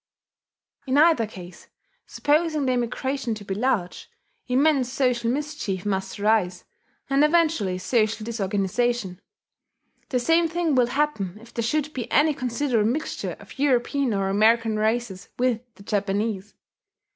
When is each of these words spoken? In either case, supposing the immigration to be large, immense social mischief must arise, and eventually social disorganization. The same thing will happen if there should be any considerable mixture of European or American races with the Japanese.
In 0.87 0.97
either 0.97 1.27
case, 1.27 1.67
supposing 2.07 2.65
the 2.65 2.71
immigration 2.71 3.35
to 3.35 3.45
be 3.45 3.53
large, 3.53 4.09
immense 4.47 4.91
social 4.91 5.29
mischief 5.29 5.85
must 5.85 6.19
arise, 6.19 6.63
and 7.07 7.23
eventually 7.23 7.77
social 7.77 8.25
disorganization. 8.25 9.21
The 10.09 10.19
same 10.19 10.47
thing 10.47 10.73
will 10.73 10.87
happen 10.87 11.37
if 11.39 11.53
there 11.53 11.61
should 11.61 11.93
be 11.93 12.11
any 12.11 12.33
considerable 12.33 12.89
mixture 12.89 13.35
of 13.39 13.59
European 13.59 14.11
or 14.15 14.27
American 14.27 14.75
races 14.79 15.29
with 15.37 15.61
the 15.75 15.83
Japanese. 15.83 16.55